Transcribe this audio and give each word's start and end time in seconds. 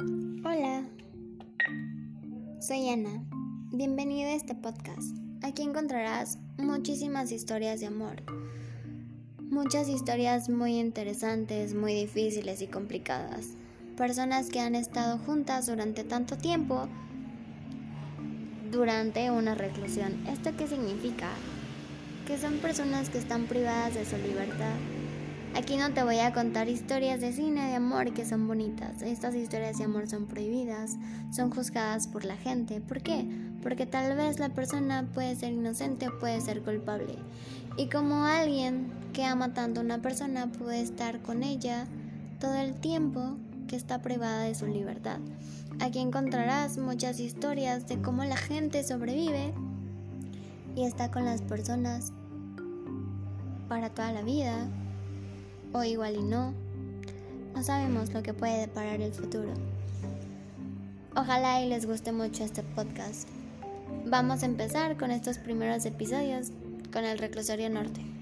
Hola, 0.00 0.84
soy 2.60 2.88
Ana. 2.88 3.24
Bienvenida 3.72 4.28
a 4.28 4.34
este 4.34 4.54
podcast. 4.54 5.16
Aquí 5.42 5.62
encontrarás 5.62 6.38
muchísimas 6.56 7.32
historias 7.32 7.80
de 7.80 7.86
amor. 7.86 8.22
Muchas 9.40 9.88
historias 9.88 10.48
muy 10.48 10.78
interesantes, 10.78 11.74
muy 11.74 11.94
difíciles 11.94 12.62
y 12.62 12.68
complicadas. 12.68 13.48
Personas 13.96 14.50
que 14.50 14.60
han 14.60 14.76
estado 14.76 15.18
juntas 15.18 15.66
durante 15.66 16.04
tanto 16.04 16.38
tiempo 16.38 16.88
durante 18.70 19.32
una 19.32 19.56
reclusión. 19.56 20.24
¿Esto 20.28 20.56
qué 20.56 20.68
significa? 20.68 21.30
Que 22.24 22.38
son 22.38 22.58
personas 22.58 23.10
que 23.10 23.18
están 23.18 23.46
privadas 23.46 23.94
de 23.94 24.04
su 24.04 24.16
libertad 24.16 24.76
Aquí 25.54 25.76
no 25.76 25.92
te 25.92 26.04
voy 26.04 26.18
a 26.18 26.32
contar 26.32 26.68
historias 26.68 27.20
de 27.20 27.32
cine 27.32 27.68
de 27.68 27.74
amor 27.74 28.12
que 28.12 28.24
son 28.24 28.46
bonitas. 28.46 29.02
Estas 29.02 29.34
historias 29.34 29.78
de 29.78 29.84
amor 29.84 30.08
son 30.08 30.26
prohibidas, 30.26 30.96
son 31.32 31.50
juzgadas 31.50 32.06
por 32.06 32.24
la 32.24 32.36
gente. 32.36 32.80
¿Por 32.80 33.02
qué? 33.02 33.26
Porque 33.62 33.86
tal 33.86 34.16
vez 34.16 34.38
la 34.38 34.50
persona 34.50 35.08
puede 35.12 35.34
ser 35.36 35.52
inocente 35.52 36.08
o 36.08 36.18
puede 36.18 36.40
ser 36.40 36.62
culpable. 36.62 37.16
Y 37.76 37.88
como 37.88 38.24
alguien 38.24 38.90
que 39.12 39.24
ama 39.24 39.52
tanto 39.54 39.80
a 39.80 39.84
una 39.84 40.00
persona 40.00 40.50
puede 40.52 40.80
estar 40.80 41.20
con 41.22 41.42
ella 41.42 41.86
todo 42.40 42.54
el 42.54 42.74
tiempo 42.74 43.36
que 43.66 43.76
está 43.76 44.00
privada 44.00 44.42
de 44.42 44.54
su 44.54 44.66
libertad. 44.66 45.18
Aquí 45.80 45.98
encontrarás 45.98 46.78
muchas 46.78 47.20
historias 47.20 47.88
de 47.88 48.00
cómo 48.00 48.24
la 48.24 48.36
gente 48.36 48.82
sobrevive 48.84 49.52
y 50.76 50.84
está 50.84 51.10
con 51.10 51.24
las 51.24 51.42
personas 51.42 52.12
para 53.68 53.90
toda 53.90 54.12
la 54.12 54.22
vida 54.22 54.68
o 55.72 55.84
igual 55.84 56.16
y 56.16 56.22
no. 56.22 56.54
No 57.54 57.62
sabemos 57.62 58.12
lo 58.12 58.22
que 58.22 58.34
puede 58.34 58.60
deparar 58.60 59.00
el 59.00 59.12
futuro. 59.12 59.52
Ojalá 61.16 61.62
y 61.62 61.68
les 61.68 61.86
guste 61.86 62.12
mucho 62.12 62.44
este 62.44 62.62
podcast. 62.62 63.28
Vamos 64.06 64.42
a 64.42 64.46
empezar 64.46 64.96
con 64.96 65.10
estos 65.10 65.38
primeros 65.38 65.84
episodios 65.84 66.52
con 66.92 67.04
el 67.04 67.18
reclusorio 67.18 67.68
norte. 67.68 68.17